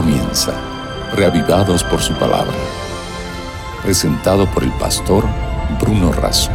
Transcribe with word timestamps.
comienza, 0.00 0.52
reavivados 1.16 1.82
por 1.82 1.98
su 1.98 2.14
palabra. 2.14 2.54
Presentado 3.82 4.46
por 4.54 4.62
el 4.62 4.70
pastor 4.78 5.24
Bruno 5.80 6.12
Razo. 6.12 6.52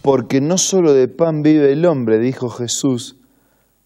Porque 0.00 0.40
no 0.40 0.56
solo 0.56 0.94
de 0.94 1.08
pan 1.08 1.42
vive 1.42 1.74
el 1.74 1.84
hombre, 1.84 2.18
dijo 2.18 2.48
Jesús, 2.48 3.16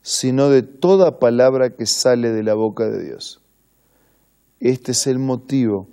sino 0.00 0.48
de 0.48 0.62
toda 0.62 1.18
palabra 1.18 1.70
que 1.70 1.86
sale 1.86 2.30
de 2.30 2.44
la 2.44 2.54
boca 2.54 2.84
de 2.84 3.04
Dios. 3.04 3.42
Este 4.60 4.92
es 4.92 5.08
el 5.08 5.18
motivo 5.18 5.88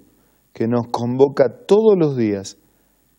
que 0.54 0.68
nos 0.68 0.90
convoca 0.92 1.66
todos 1.66 1.98
los 1.98 2.16
días 2.16 2.58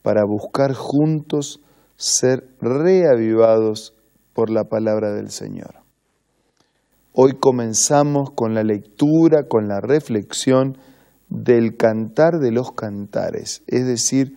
para 0.02 0.22
buscar 0.24 0.74
juntos 0.74 1.60
ser 1.96 2.46
reavivados 2.60 3.94
por 4.32 4.48
la 4.48 4.68
palabra 4.68 5.12
del 5.12 5.30
Señor. 5.30 5.83
Hoy 7.16 7.34
comenzamos 7.38 8.32
con 8.32 8.54
la 8.54 8.64
lectura, 8.64 9.46
con 9.46 9.68
la 9.68 9.80
reflexión 9.80 10.76
del 11.28 11.76
cantar 11.76 12.40
de 12.40 12.50
los 12.50 12.72
cantares, 12.72 13.62
es 13.68 13.86
decir, 13.86 14.34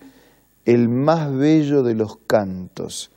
el 0.64 0.88
más 0.88 1.34
bello 1.34 1.82
de 1.82 1.96
los 1.96 2.18
cantos, 2.28 3.10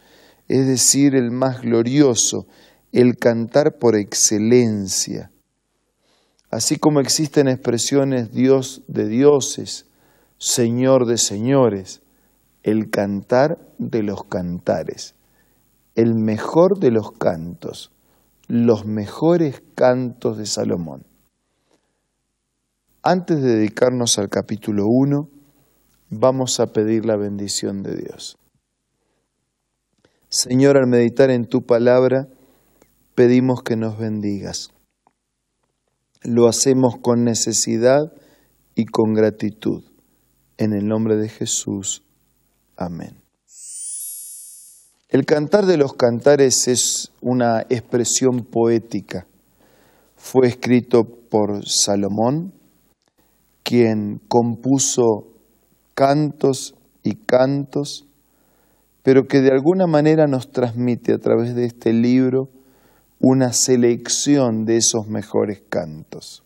es 0.48 0.66
decir, 0.66 1.14
el 1.14 1.30
más 1.30 1.62
glorioso, 1.62 2.48
el 2.92 3.18
cantar 3.18 3.78
por 3.78 3.96
excelencia. 3.96 5.30
Así 6.50 6.78
como 6.78 7.00
existen 7.00 7.48
expresiones 7.48 8.32
Dios 8.32 8.82
de 8.88 9.08
dioses, 9.08 9.86
Señor 10.40 11.06
de 11.06 11.20
señores, 11.20 12.02
el 12.64 12.90
cantar 12.90 13.60
de 13.78 14.02
los 14.02 14.24
cantares, 14.24 15.14
el 15.94 16.16
mejor 16.16 16.80
de 16.80 16.90
los 16.90 17.12
cantos, 17.12 17.92
los 18.52 18.86
mejores 18.86 19.64
cantos 19.76 20.38
de 20.38 20.46
Salomón. 20.46 21.06
Antes 23.02 23.42
de 23.42 23.56
dedicarnos 23.56 24.20
al 24.20 24.28
capítulo 24.28 24.88
1, 24.88 25.30
vamos 26.10 26.60
a 26.60 26.68
pedir 26.68 27.06
la 27.06 27.16
bendición 27.16 27.82
de 27.82 27.96
Dios. 27.96 28.38
Señor, 30.28 30.76
al 30.76 30.88
meditar 30.88 31.30
en 31.30 31.46
tu 31.46 31.66
palabra, 31.66 32.28
pedimos 33.16 33.64
que 33.64 33.78
nos 33.78 33.98
bendigas. 33.98 34.72
Lo 36.22 36.50
hacemos 36.50 36.98
con 37.02 37.24
necesidad 37.24 38.12
y 38.76 38.84
con 38.84 39.14
gratitud. 39.14 39.86
En 40.58 40.74
el 40.74 40.90
nombre 40.90 41.16
de 41.16 41.30
Jesús. 41.30 42.04
Amén. 42.76 43.22
El 45.12 45.26
cantar 45.26 45.66
de 45.66 45.76
los 45.76 45.96
cantares 45.96 46.70
es 46.70 47.12
una 47.20 47.66
expresión 47.68 48.46
poética. 48.46 49.28
Fue 50.16 50.48
escrito 50.48 51.04
por 51.04 51.68
Salomón, 51.68 52.54
quien 53.62 54.22
compuso 54.30 55.28
cantos 55.96 56.76
y 57.04 57.16
cantos, 57.16 58.08
pero 59.04 59.28
que 59.28 59.42
de 59.42 59.52
alguna 59.52 59.86
manera 59.86 60.28
nos 60.28 60.50
transmite 60.50 61.12
a 61.14 61.18
través 61.18 61.56
de 61.56 61.66
este 61.66 61.92
libro 61.92 62.48
una 63.20 63.52
selección 63.52 64.64
de 64.64 64.78
esos 64.78 65.08
mejores 65.08 65.62
cantos. 65.68 66.42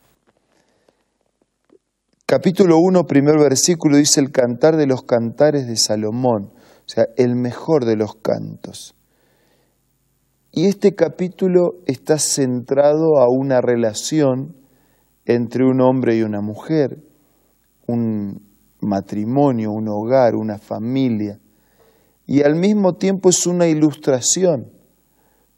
Capítulo 2.26 2.80
1, 2.80 3.06
primer 3.06 3.38
versículo 3.38 3.98
dice 3.98 4.22
el 4.22 4.32
cantar 4.32 4.76
de 4.76 4.88
los 4.88 5.04
cantares 5.04 5.68
de 5.68 5.78
Salomón, 5.78 6.55
o 6.86 6.90
sea, 6.90 7.08
el 7.18 7.36
mejor 7.36 7.86
de 7.86 7.96
los 7.96 8.16
cantos. 8.16 8.96
Y 10.52 10.68
este 10.68 10.96
capítulo 10.96 11.82
está 11.86 12.20
centrado 12.20 13.18
a 13.18 13.28
una 13.28 13.60
relación 13.60 14.56
entre 15.26 15.66
un 15.66 15.82
hombre 15.82 16.16
y 16.16 16.22
una 16.22 16.42
mujer, 16.42 17.00
un 17.88 18.42
matrimonio, 18.80 19.72
un 19.72 19.90
hogar, 19.90 20.36
una 20.36 20.60
familia, 20.60 21.40
y 22.28 22.44
al 22.44 22.56
mismo 22.56 22.94
tiempo 22.94 23.30
es 23.30 23.46
una 23.48 23.68
ilustración 23.68 24.72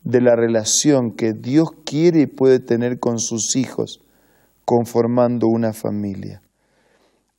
de 0.03 0.21
la 0.21 0.35
relación 0.35 1.11
que 1.11 1.33
Dios 1.33 1.69
quiere 1.85 2.21
y 2.21 2.27
puede 2.27 2.59
tener 2.59 2.99
con 2.99 3.19
sus 3.19 3.55
hijos, 3.55 4.01
conformando 4.65 5.47
una 5.47 5.73
familia. 5.73 6.41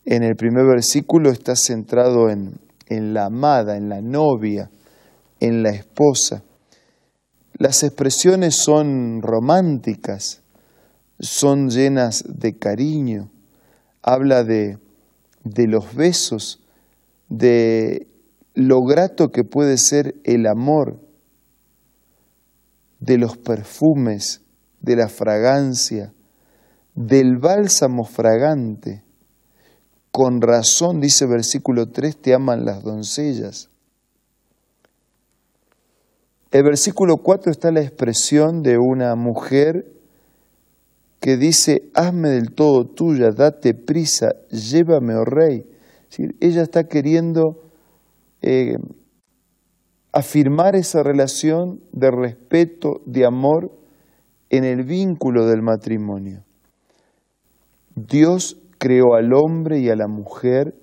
En 0.04 0.22
el 0.22 0.36
primer 0.36 0.64
versículo 0.66 1.30
está 1.30 1.56
centrado 1.56 2.30
en, 2.30 2.60
en 2.88 3.14
la 3.14 3.26
amada, 3.26 3.76
en 3.76 3.88
la 3.88 4.00
novia, 4.00 4.70
en 5.40 5.62
la 5.62 5.70
esposa. 5.70 6.42
Las 7.54 7.82
expresiones 7.82 8.54
son 8.56 9.20
románticas, 9.22 10.42
son 11.18 11.70
llenas 11.70 12.24
de 12.28 12.56
cariño, 12.56 13.30
habla 14.02 14.44
de, 14.44 14.78
de 15.44 15.66
los 15.66 15.94
besos, 15.94 16.60
de 17.28 18.06
lo 18.54 18.80
grato 18.82 19.30
que 19.30 19.44
puede 19.44 19.76
ser 19.76 20.14
el 20.24 20.46
amor, 20.46 21.00
de 23.00 23.18
los 23.18 23.36
perfumes, 23.36 24.42
de 24.80 24.96
la 24.96 25.08
fragancia, 25.08 26.12
del 26.94 27.38
bálsamo 27.38 28.04
fragante. 28.04 29.04
Con 30.18 30.40
razón, 30.40 31.00
dice 31.00 31.26
versículo 31.26 31.90
3, 31.90 32.16
te 32.16 32.34
aman 32.34 32.64
las 32.64 32.82
doncellas. 32.82 33.70
El 36.50 36.64
versículo 36.64 37.18
4 37.18 37.52
está 37.52 37.70
la 37.70 37.82
expresión 37.82 38.64
de 38.64 38.78
una 38.78 39.14
mujer 39.14 39.86
que 41.20 41.36
dice, 41.36 41.88
hazme 41.94 42.30
del 42.30 42.50
todo 42.50 42.84
tuya, 42.84 43.30
date 43.30 43.74
prisa, 43.74 44.30
llévame, 44.50 45.14
oh 45.14 45.24
rey. 45.24 45.64
ella 46.40 46.62
está 46.62 46.88
queriendo 46.88 47.70
eh, 48.42 48.74
afirmar 50.10 50.74
esa 50.74 51.04
relación 51.04 51.80
de 51.92 52.10
respeto, 52.10 53.02
de 53.06 53.24
amor 53.24 53.70
en 54.50 54.64
el 54.64 54.82
vínculo 54.82 55.46
del 55.46 55.62
matrimonio. 55.62 56.42
Dios 57.94 58.56
creó 58.78 59.14
al 59.14 59.32
hombre 59.32 59.80
y 59.80 59.90
a 59.90 59.96
la 59.96 60.08
mujer 60.08 60.74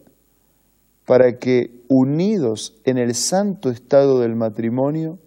para 1.05 1.37
que, 1.37 1.71
unidos 1.87 2.75
en 2.83 2.97
el 2.97 3.13
santo 3.13 3.69
estado 3.69 4.19
del 4.19 4.35
matrimonio, 4.35 5.19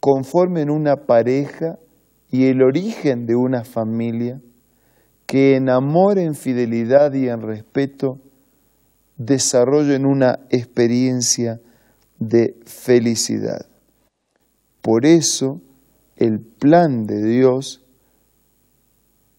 conformen 0.00 0.70
una 0.70 0.96
pareja 0.96 1.78
y 2.30 2.46
el 2.46 2.62
origen 2.62 3.26
de 3.26 3.36
una 3.36 3.64
familia 3.64 4.40
que 5.26 5.56
en 5.56 5.70
amor, 5.70 6.18
en 6.18 6.34
fidelidad 6.34 7.12
y 7.14 7.28
en 7.28 7.40
respeto 7.40 8.18
desarrollen 9.16 10.04
una 10.04 10.40
experiencia 10.50 11.60
de 12.18 12.54
felicidad. 12.64 13.66
Por 14.82 15.06
eso 15.06 15.60
el 16.16 16.40
plan 16.40 17.06
de 17.06 17.22
Dios 17.22 17.81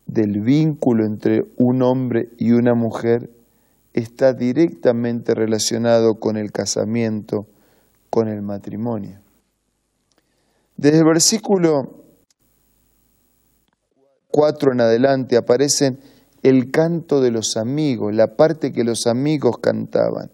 del 0.05 0.41
vínculo 0.41 1.05
entre 1.05 1.45
un 1.57 1.81
hombre 1.81 2.29
y 2.37 2.51
una 2.51 2.73
mujer 2.73 3.29
está 3.93 4.33
directamente 4.33 5.33
relacionado 5.33 6.19
con 6.19 6.37
el 6.37 6.51
casamiento, 6.51 7.47
con 8.09 8.27
el 8.27 8.41
matrimonio. 8.41 9.19
Desde 10.77 10.99
el 10.99 11.05
versículo 11.05 12.03
4 14.29 14.73
en 14.73 14.81
adelante 14.81 15.37
aparecen 15.37 15.99
el 16.41 16.71
canto 16.71 17.21
de 17.21 17.31
los 17.31 17.55
amigos, 17.55 18.13
la 18.13 18.35
parte 18.35 18.73
que 18.73 18.83
los 18.83 19.07
amigos 19.07 19.59
cantaban 19.59 20.31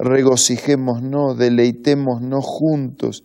regocijémonos, 0.00 1.36
deleitémonos 1.36 2.44
juntos, 2.44 3.24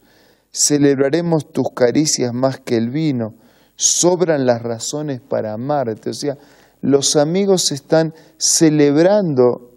celebraremos 0.51 1.51
tus 1.51 1.71
caricias 1.73 2.33
más 2.33 2.59
que 2.59 2.75
el 2.75 2.89
vino, 2.89 3.35
sobran 3.75 4.45
las 4.45 4.61
razones 4.61 5.21
para 5.21 5.53
amarte. 5.53 6.09
O 6.09 6.13
sea, 6.13 6.37
los 6.81 7.15
amigos 7.15 7.71
están 7.71 8.13
celebrando 8.37 9.71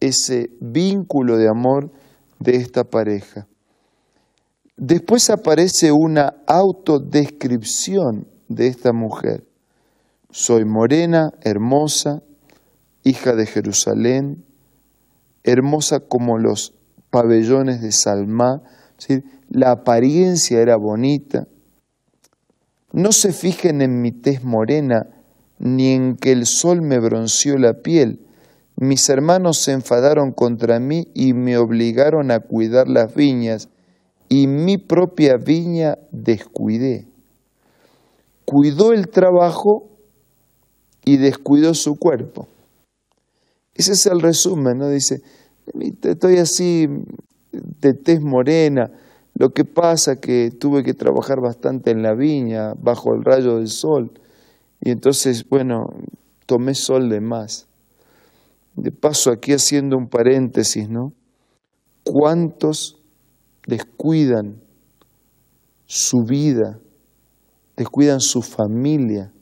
ese 0.00 0.50
vínculo 0.60 1.36
de 1.36 1.48
amor 1.48 1.90
de 2.38 2.56
esta 2.56 2.84
pareja. 2.84 3.46
Después 4.76 5.30
aparece 5.30 5.90
una 5.90 6.34
autodescripción 6.46 8.28
de 8.48 8.68
esta 8.68 8.92
mujer. 8.92 9.44
Soy 10.30 10.64
morena, 10.66 11.30
hermosa, 11.42 12.22
hija 13.02 13.34
de 13.34 13.46
Jerusalén, 13.46 14.44
hermosa 15.44 16.00
como 16.00 16.38
los 16.38 16.74
pabellones 17.10 17.80
de 17.80 17.92
Salmá, 17.92 18.60
la 19.48 19.70
apariencia 19.70 20.60
era 20.60 20.76
bonita. 20.76 21.46
No 22.96 23.12
se 23.12 23.34
fijen 23.34 23.82
en 23.82 24.00
mi 24.00 24.10
tez 24.10 24.42
morena, 24.42 25.06
ni 25.58 25.92
en 25.92 26.16
que 26.16 26.32
el 26.32 26.46
sol 26.46 26.80
me 26.80 26.98
bronceó 26.98 27.58
la 27.58 27.74
piel. 27.74 28.26
Mis 28.74 29.10
hermanos 29.10 29.58
se 29.58 29.72
enfadaron 29.72 30.32
contra 30.32 30.80
mí 30.80 31.06
y 31.12 31.34
me 31.34 31.58
obligaron 31.58 32.30
a 32.30 32.40
cuidar 32.40 32.88
las 32.88 33.14
viñas, 33.14 33.68
y 34.30 34.46
mi 34.46 34.78
propia 34.78 35.36
viña 35.36 35.98
descuidé. 36.10 37.06
cuidó 38.46 38.94
el 38.94 39.08
trabajo 39.08 39.90
y 41.04 41.18
descuidó 41.18 41.74
su 41.74 41.96
cuerpo. 41.98 42.48
Ese 43.74 43.92
es 43.92 44.06
el 44.06 44.22
resumen, 44.22 44.78
¿no? 44.78 44.88
Dice, 44.88 45.20
estoy 46.02 46.38
así 46.38 46.86
de 47.52 47.92
tez 47.92 48.22
morena, 48.22 48.90
lo 49.38 49.50
que 49.50 49.64
pasa 49.64 50.16
que 50.16 50.50
tuve 50.50 50.82
que 50.82 50.94
trabajar 50.94 51.40
bastante 51.42 51.90
en 51.90 52.02
la 52.02 52.14
viña, 52.14 52.72
bajo 52.74 53.14
el 53.14 53.22
rayo 53.22 53.56
del 53.56 53.68
sol, 53.68 54.12
y 54.80 54.90
entonces, 54.90 55.46
bueno, 55.46 55.84
tomé 56.46 56.74
sol 56.74 57.10
de 57.10 57.20
más. 57.20 57.68
De 58.76 58.90
paso, 58.92 59.30
aquí 59.30 59.52
haciendo 59.52 59.98
un 59.98 60.08
paréntesis, 60.08 60.88
¿no? 60.88 61.12
¿Cuántos 62.02 62.96
descuidan 63.66 64.62
su 65.84 66.24
vida, 66.26 66.78
descuidan 67.76 68.20
su 68.20 68.40
familia 68.40 69.32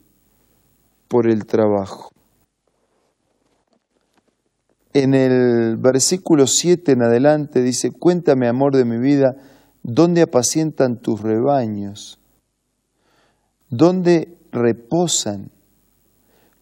por 1.07 1.29
el 1.29 1.47
trabajo? 1.47 2.11
En 4.93 5.15
el 5.15 5.77
versículo 5.77 6.49
7 6.49 6.93
en 6.93 7.03
adelante 7.03 7.63
dice, 7.63 7.91
cuéntame, 7.93 8.49
amor 8.49 8.75
de 8.77 8.85
mi 8.85 8.99
vida, 8.99 9.37
¿dónde 9.85 10.23
apacientan 10.23 10.97
tus 10.97 11.21
rebaños? 11.21 12.19
¿Dónde 13.69 14.37
reposan? 14.51 15.51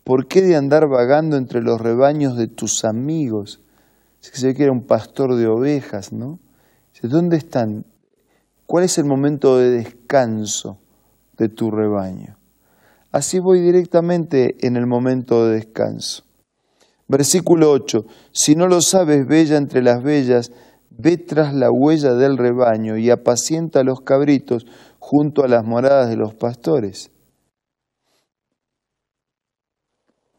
¿Por 0.05 0.27
qué 0.27 0.43
de 0.43 0.57
andar 0.57 0.89
vagando 0.89 1.37
entre 1.37 1.63
los 1.63 1.81
rebaños 1.81 2.37
de 2.37 2.49
tus 2.49 2.85
amigos? 2.85 3.61
Se 4.21 4.47
ve 4.47 4.55
que 4.55 4.65
era 4.65 4.73
un 4.73 4.83
pastor 4.83 5.37
de 5.37 5.47
ovejas, 5.47 6.13
¿no? 6.13 6.41
¿Dónde 7.03 7.37
están? 7.37 7.85
¿Cuál 8.67 8.85
es 8.85 8.99
el 8.99 9.05
momento 9.05 9.59
de 9.59 9.71
descanso 9.71 10.79
de 11.37 11.49
tu 11.49 11.71
rebaño? 11.71 12.37
Así 13.11 13.39
voy 13.39 13.61
directamente 13.61 14.57
en 14.67 14.77
el 14.77 14.87
momento 14.87 15.47
de 15.47 15.57
descanso. 15.57 16.25
Versículo 17.09 17.71
8. 17.71 18.07
Si 18.31 18.57
no 18.57 18.69
lo 18.69 18.81
sabes, 18.81 19.27
bella 19.27 19.57
entre 19.57 19.83
las 19.83 20.03
bellas, 20.03 20.53
ve 20.99 21.17
tras 21.17 21.55
la 21.55 21.71
huella 21.71 22.15
del 22.15 22.37
rebaño 22.37 22.97
y 22.97 23.11
apacienta 23.11 23.81
a 23.81 23.85
los 23.85 24.01
cabritos 24.01 24.67
junto 24.99 25.45
a 25.45 25.49
las 25.49 25.65
moradas 25.65 26.09
de 26.09 26.17
los 26.17 26.35
pastores. 26.35 27.11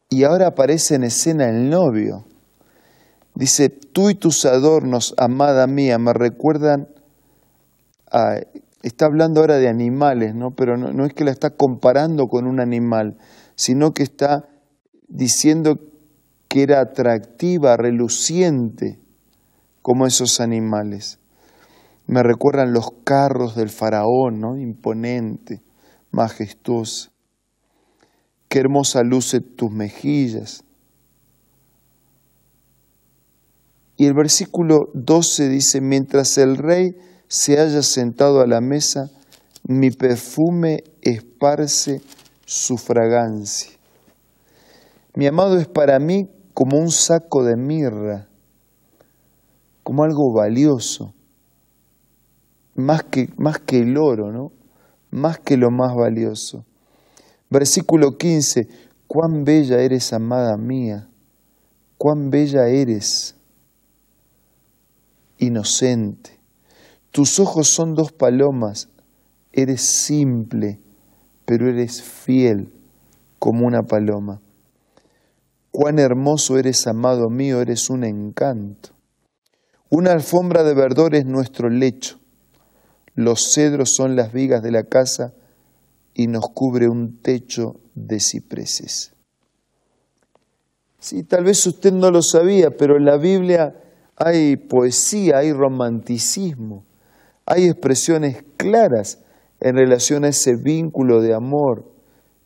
Y 0.09 0.23
ahora 0.23 0.47
aparece 0.47 0.95
en 0.95 1.03
escena 1.03 1.49
el 1.49 1.69
novio. 1.69 2.25
Dice, 3.35 3.69
tú 3.69 4.11
y 4.11 4.15
tus 4.15 4.45
adornos, 4.45 5.15
amada 5.17 5.65
mía, 5.65 5.97
me 5.97 6.13
recuerdan. 6.13 6.87
Está 8.83 9.05
hablando 9.05 9.41
ahora 9.41 9.57
de 9.57 9.69
animales, 9.69 10.35
¿no? 10.35 10.51
Pero 10.51 10.77
no 10.77 11.05
es 11.05 11.13
que 11.13 11.23
la 11.23 11.31
está 11.31 11.49
comparando 11.49 12.27
con 12.27 12.45
un 12.45 12.59
animal, 12.59 13.17
sino 13.55 13.91
que 13.93 14.03
está 14.03 14.47
diciendo 15.07 15.79
que 16.47 16.61
era 16.61 16.79
atractiva, 16.79 17.75
reluciente, 17.75 18.99
como 19.83 20.07
esos 20.07 20.39
animales. 20.39 21.19
Me 22.07 22.23
recuerdan 22.23 22.73
los 22.73 22.89
carros 23.03 23.55
del 23.55 23.69
faraón. 23.69 24.59
Imponente, 24.59 25.61
majestuosa. 26.09 27.11
Qué 28.47 28.59
hermosa 28.59 29.03
luce 29.03 29.41
tus 29.41 29.71
mejillas. 29.71 30.63
Y 33.95 34.07
el 34.07 34.13
versículo 34.13 34.89
12 34.95 35.49
dice, 35.49 35.81
mientras 35.81 36.37
el 36.37 36.57
rey 36.57 36.95
se 37.27 37.59
haya 37.59 37.83
sentado 37.83 38.41
a 38.41 38.47
la 38.47 38.59
mesa, 38.59 39.11
mi 39.67 39.91
perfume 39.91 40.83
esparce 41.01 42.01
su 42.45 42.77
fragancia. 42.77 43.71
Mi 45.15 45.27
amado 45.27 45.59
es 45.59 45.67
para 45.67 45.99
mí 45.99 46.29
como 46.53 46.77
un 46.77 46.91
saco 46.91 47.43
de 47.43 47.55
mirra, 47.55 48.27
como 49.93 50.05
algo 50.05 50.33
valioso, 50.33 51.13
más 52.73 53.03
que, 53.03 53.29
más 53.37 53.59
que 53.59 53.77
el 53.77 53.95
oro, 53.95 54.31
¿no? 54.31 54.51
Más 55.11 55.37
que 55.37 55.55
lo 55.55 55.69
más 55.69 55.93
valioso. 55.95 56.65
Versículo 57.51 58.17
15, 58.17 58.67
cuán 59.05 59.43
bella 59.43 59.81
eres, 59.81 60.11
amada 60.11 60.57
mía, 60.57 61.07
cuán 61.99 62.31
bella 62.31 62.69
eres, 62.69 63.35
inocente. 65.37 66.39
Tus 67.11 67.39
ojos 67.39 67.67
son 67.67 67.93
dos 67.93 68.11
palomas, 68.11 68.89
eres 69.51 69.81
simple, 70.05 70.79
pero 71.45 71.69
eres 71.69 72.01
fiel 72.01 72.73
como 73.37 73.67
una 73.67 73.83
paloma. 73.83 74.41
Cuán 75.69 75.99
hermoso 75.99 76.57
eres, 76.57 76.87
amado 76.87 77.29
mío, 77.29 77.61
eres 77.61 77.91
un 77.91 78.03
encanto. 78.05 78.92
Una 79.95 80.11
alfombra 80.11 80.63
de 80.63 80.73
verdor 80.73 81.13
es 81.13 81.27
nuestro 81.27 81.69
lecho. 81.69 82.17
Los 83.13 83.53
cedros 83.53 83.91
son 83.95 84.15
las 84.15 84.33
vigas 84.33 84.63
de 84.63 84.71
la 84.71 84.85
casa 84.85 85.35
y 86.15 86.25
nos 86.25 86.49
cubre 86.49 86.89
un 86.89 87.21
techo 87.21 87.75
de 87.93 88.19
cipreses. 88.19 89.13
Sí, 90.97 91.21
tal 91.21 91.43
vez 91.43 91.67
usted 91.67 91.93
no 91.93 92.09
lo 92.09 92.23
sabía, 92.23 92.71
pero 92.71 92.97
en 92.97 93.05
la 93.05 93.17
Biblia 93.17 93.75
hay 94.15 94.55
poesía, 94.55 95.37
hay 95.37 95.53
romanticismo, 95.53 96.85
hay 97.45 97.67
expresiones 97.67 98.43
claras 98.57 99.19
en 99.59 99.75
relación 99.75 100.25
a 100.25 100.29
ese 100.29 100.55
vínculo 100.55 101.21
de 101.21 101.35
amor 101.35 101.85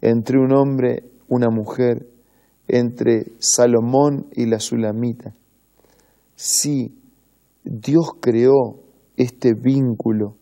entre 0.01 0.37
un 0.37 0.51
hombre, 0.51 1.05
una 1.29 1.49
mujer, 1.49 2.09
entre 2.67 3.31
Salomón 3.39 4.27
y 4.33 4.47
la 4.47 4.59
Sulamita. 4.59 5.33
Sí, 6.35 6.96
Dios 7.69 8.11
creó 8.21 8.79
este 9.17 9.53
vínculo 9.53 10.37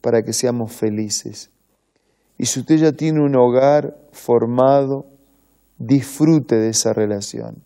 para 0.00 0.22
que 0.22 0.32
seamos 0.32 0.72
felices. 0.72 1.50
Y 2.38 2.46
si 2.46 2.60
usted 2.60 2.76
ya 2.76 2.92
tiene 2.92 3.20
un 3.20 3.34
hogar 3.34 3.96
formado, 4.12 5.06
disfrute 5.76 6.54
de 6.54 6.68
esa 6.68 6.92
relación. 6.92 7.64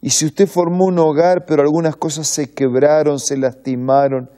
Y 0.00 0.10
si 0.10 0.26
usted 0.26 0.48
formó 0.48 0.86
un 0.86 0.98
hogar, 0.98 1.44
pero 1.46 1.62
algunas 1.62 1.94
cosas 1.94 2.26
se 2.26 2.50
quebraron, 2.50 3.20
se 3.20 3.36
lastimaron, 3.36 4.28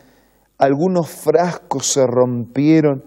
algunos 0.59 1.09
frascos 1.09 1.87
se 1.87 2.07
rompieron, 2.07 3.03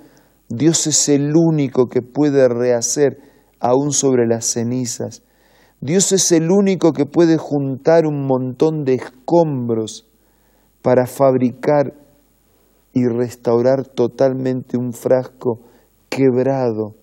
Dios 0.49 0.87
es 0.87 1.07
el 1.09 1.33
único 1.35 1.87
que 1.87 2.01
puede 2.01 2.47
rehacer 2.49 3.19
aún 3.59 3.91
sobre 3.91 4.25
las 4.25 4.45
cenizas. 4.45 5.21
Dios 5.81 6.11
es 6.13 6.31
el 6.31 6.49
único 6.49 6.93
que 6.93 7.05
puede 7.05 7.37
juntar 7.37 8.07
un 8.07 8.25
montón 8.25 8.83
de 8.85 8.95
escombros 8.95 10.08
para 10.81 11.05
fabricar 11.07 11.93
y 12.93 13.07
restaurar 13.07 13.85
totalmente 13.85 14.77
un 14.77 14.93
frasco 14.93 15.59
quebrado 16.09 16.95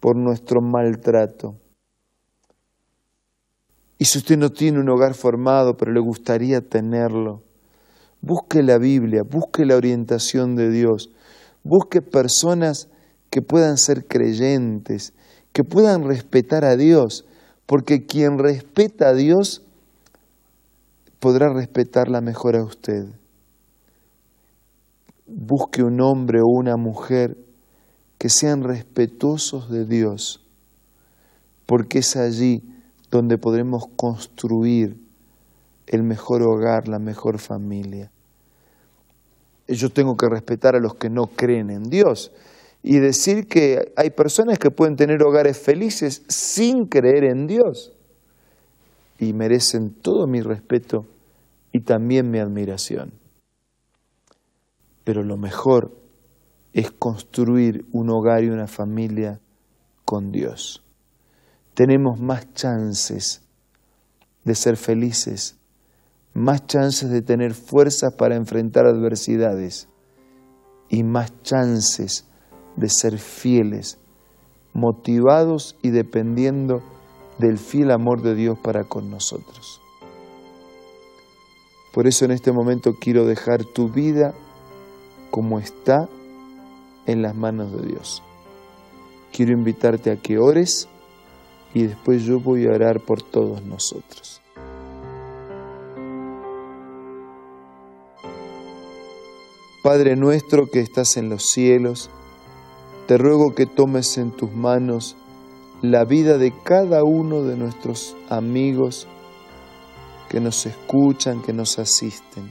por 0.00 0.16
nuestro 0.16 0.60
maltrato. 0.60 1.56
Y 3.98 4.04
si 4.04 4.18
usted 4.18 4.38
no 4.38 4.50
tiene 4.50 4.78
un 4.78 4.88
hogar 4.88 5.14
formado, 5.14 5.76
pero 5.76 5.92
le 5.92 6.00
gustaría 6.00 6.60
tenerlo, 6.60 7.42
busque 8.20 8.62
la 8.62 8.78
Biblia, 8.78 9.22
busque 9.28 9.64
la 9.64 9.76
orientación 9.76 10.54
de 10.54 10.70
Dios, 10.70 11.10
busque 11.64 12.00
personas 12.00 12.88
que 13.30 13.42
puedan 13.42 13.76
ser 13.76 14.06
creyentes, 14.06 15.14
que 15.52 15.64
puedan 15.64 16.04
respetar 16.06 16.64
a 16.64 16.76
Dios, 16.76 17.26
porque 17.66 18.06
quien 18.06 18.38
respeta 18.38 19.08
a 19.08 19.14
Dios 19.14 19.62
podrá 21.20 21.52
respetarla 21.52 22.20
mejor 22.20 22.56
a 22.56 22.64
usted. 22.64 23.06
Busque 25.26 25.82
un 25.82 26.00
hombre 26.00 26.40
o 26.40 26.46
una 26.46 26.76
mujer 26.76 27.36
que 28.18 28.28
sean 28.28 28.62
respetuosos 28.62 29.70
de 29.70 29.84
Dios, 29.84 30.44
porque 31.66 31.98
es 31.98 32.16
allí 32.16 32.62
donde 33.10 33.38
podremos 33.38 33.86
construir 33.96 34.96
el 35.86 36.02
mejor 36.02 36.42
hogar, 36.42 36.88
la 36.88 36.98
mejor 36.98 37.38
familia. 37.38 38.10
Yo 39.66 39.90
tengo 39.90 40.16
que 40.16 40.28
respetar 40.28 40.76
a 40.76 40.80
los 40.80 40.94
que 40.94 41.10
no 41.10 41.26
creen 41.26 41.70
en 41.70 41.84
Dios 41.84 42.32
y 42.82 42.98
decir 42.98 43.48
que 43.48 43.92
hay 43.96 44.10
personas 44.10 44.58
que 44.58 44.70
pueden 44.70 44.96
tener 44.96 45.22
hogares 45.22 45.58
felices 45.58 46.22
sin 46.28 46.86
creer 46.86 47.24
en 47.24 47.46
Dios 47.46 47.92
y 49.18 49.32
merecen 49.32 49.94
todo 49.94 50.26
mi 50.26 50.40
respeto 50.40 51.06
y 51.72 51.80
también 51.80 52.30
mi 52.30 52.38
admiración. 52.38 53.12
Pero 55.04 55.22
lo 55.22 55.36
mejor 55.36 55.96
es 56.72 56.90
construir 56.92 57.86
un 57.92 58.10
hogar 58.10 58.44
y 58.44 58.48
una 58.48 58.66
familia 58.66 59.40
con 60.04 60.30
Dios. 60.30 60.84
Tenemos 61.74 62.20
más 62.20 62.52
chances 62.54 63.42
de 64.44 64.54
ser 64.54 64.76
felices, 64.76 65.58
más 66.34 66.66
chances 66.66 67.10
de 67.10 67.22
tener 67.22 67.54
fuerzas 67.54 68.14
para 68.16 68.36
enfrentar 68.36 68.86
adversidades 68.86 69.88
y 70.88 71.02
más 71.02 71.32
chances 71.42 72.26
de 72.76 72.88
ser 72.88 73.18
fieles 73.18 73.98
motivados 74.72 75.76
y 75.82 75.90
dependiendo 75.90 76.82
del 77.38 77.58
fiel 77.58 77.90
amor 77.90 78.22
de 78.22 78.34
Dios 78.34 78.58
para 78.58 78.84
con 78.84 79.10
nosotros. 79.10 79.80
Por 81.92 82.06
eso 82.06 82.24
en 82.24 82.32
este 82.32 82.52
momento 82.52 82.94
quiero 83.00 83.24
dejar 83.24 83.64
tu 83.64 83.88
vida 83.88 84.34
como 85.30 85.58
está 85.58 86.08
en 87.06 87.22
las 87.22 87.34
manos 87.34 87.72
de 87.72 87.88
Dios. 87.88 88.22
Quiero 89.32 89.52
invitarte 89.52 90.10
a 90.10 90.16
que 90.16 90.38
ores 90.38 90.88
y 91.74 91.86
después 91.86 92.22
yo 92.24 92.40
voy 92.40 92.66
a 92.66 92.72
orar 92.72 93.00
por 93.00 93.22
todos 93.22 93.62
nosotros. 93.62 94.40
Padre 99.82 100.16
nuestro 100.16 100.66
que 100.66 100.80
estás 100.80 101.16
en 101.16 101.28
los 101.28 101.46
cielos, 101.46 102.10
te 103.06 103.16
ruego 103.16 103.54
que 103.54 103.64
tomes 103.64 104.18
en 104.18 104.32
tus 104.32 104.52
manos 104.52 105.16
la 105.82 106.04
vida 106.04 106.38
de 106.38 106.52
cada 106.64 107.04
uno 107.04 107.42
de 107.42 107.56
nuestros 107.56 108.16
amigos 108.28 109.06
que 110.28 110.40
nos 110.40 110.66
escuchan, 110.66 111.40
que 111.40 111.52
nos 111.52 111.78
asisten. 111.78 112.50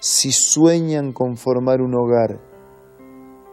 Si 0.00 0.32
sueñan 0.32 1.12
con 1.12 1.38
formar 1.38 1.80
un 1.80 1.94
hogar, 1.94 2.38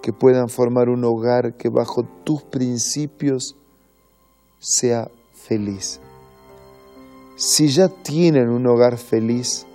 que 0.01 0.11
puedan 0.11 0.49
formar 0.49 0.89
un 0.89 1.03
hogar 1.05 1.55
que 1.55 1.69
bajo 1.69 2.03
tus 2.23 2.43
principios 2.43 3.55
sea 4.59 5.09
feliz. 5.33 6.01
Si 7.37 7.69
ya 7.69 7.87
tienen 7.87 8.49
un 8.49 8.67
hogar 8.67 8.97
feliz, 8.97 9.65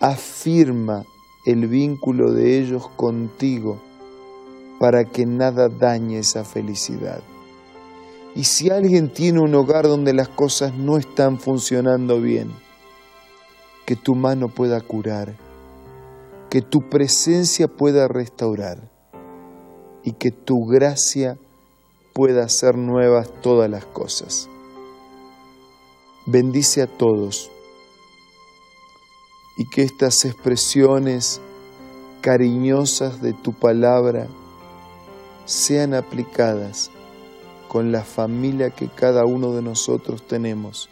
afirma 0.00 1.04
el 1.46 1.66
vínculo 1.66 2.32
de 2.32 2.60
ellos 2.60 2.88
contigo 2.96 3.80
para 4.78 5.04
que 5.04 5.26
nada 5.26 5.68
dañe 5.68 6.18
esa 6.18 6.44
felicidad. 6.44 7.22
Y 8.34 8.44
si 8.44 8.70
alguien 8.70 9.10
tiene 9.10 9.40
un 9.40 9.54
hogar 9.54 9.86
donde 9.86 10.14
las 10.14 10.28
cosas 10.28 10.74
no 10.74 10.96
están 10.96 11.38
funcionando 11.38 12.20
bien, 12.20 12.50
que 13.84 13.94
tu 13.94 14.14
mano 14.14 14.48
pueda 14.48 14.80
curar, 14.80 15.34
que 16.48 16.62
tu 16.62 16.88
presencia 16.88 17.68
pueda 17.68 18.08
restaurar 18.08 18.90
y 20.02 20.12
que 20.12 20.30
tu 20.30 20.64
gracia 20.64 21.36
pueda 22.14 22.44
hacer 22.44 22.76
nuevas 22.76 23.28
todas 23.42 23.68
las 23.68 23.84
cosas. 23.84 24.48
Bendice 26.24 26.82
a 26.82 26.86
todos 26.86 27.50
y 29.58 29.68
que 29.68 29.82
estas 29.82 30.24
expresiones 30.24 31.40
cariñosas 32.22 33.20
de 33.20 33.34
tu 33.34 33.52
palabra 33.52 34.26
sean 35.44 35.92
aplicadas 35.92 36.90
con 37.72 37.90
la 37.90 38.04
familia 38.04 38.68
que 38.68 38.86
cada 38.86 39.24
uno 39.24 39.54
de 39.54 39.62
nosotros 39.62 40.26
tenemos 40.26 40.90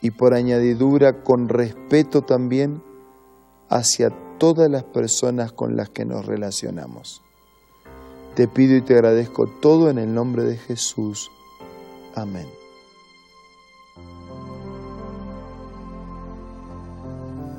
y 0.00 0.10
por 0.10 0.32
añadidura 0.32 1.22
con 1.22 1.50
respeto 1.50 2.22
también 2.22 2.82
hacia 3.68 4.08
todas 4.38 4.70
las 4.70 4.84
personas 4.84 5.52
con 5.52 5.76
las 5.76 5.90
que 5.90 6.06
nos 6.06 6.24
relacionamos. 6.24 7.20
Te 8.34 8.48
pido 8.48 8.76
y 8.76 8.80
te 8.80 8.94
agradezco 8.94 9.46
todo 9.60 9.90
en 9.90 9.98
el 9.98 10.14
nombre 10.14 10.42
de 10.42 10.56
Jesús. 10.56 11.30
Amén. 12.14 12.46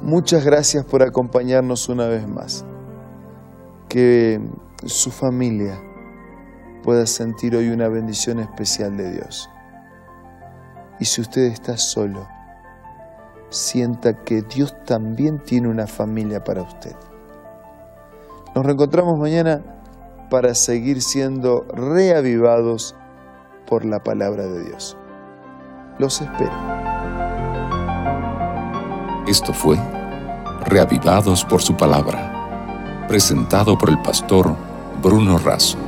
Muchas 0.02 0.44
gracias 0.44 0.84
por 0.84 1.04
acompañarnos 1.04 1.90
una 1.90 2.08
vez 2.08 2.28
más. 2.28 2.66
Que 3.88 4.42
su 4.84 5.12
familia 5.12 5.87
pueda 6.88 7.06
sentir 7.06 7.54
hoy 7.54 7.68
una 7.68 7.90
bendición 7.90 8.40
especial 8.40 8.96
de 8.96 9.12
Dios. 9.12 9.50
Y 11.02 11.04
si 11.04 11.20
usted 11.20 11.42
está 11.42 11.76
solo, 11.76 12.26
sienta 13.50 14.24
que 14.24 14.42
Dios 14.42 14.74
también 14.86 15.40
tiene 15.40 15.68
una 15.68 15.86
familia 15.86 16.46
para 16.46 16.62
usted. 16.62 16.96
Nos 18.56 18.66
reencontramos 18.66 19.20
mañana 19.20 19.62
para 20.30 20.56
seguir 20.56 21.02
siendo 21.02 21.66
reavivados 21.74 22.96
por 23.66 23.84
la 23.84 24.02
palabra 24.02 24.48
de 24.48 24.64
Dios. 24.64 24.96
Los 26.00 26.22
espero. 26.22 26.54
Esto 29.28 29.52
fue 29.52 29.78
Reavivados 30.64 31.44
por 31.44 31.62
su 31.62 31.76
palabra, 31.76 33.06
presentado 33.10 33.78
por 33.78 33.90
el 33.90 34.02
pastor 34.02 34.56
Bruno 35.02 35.38
Razo. 35.38 35.87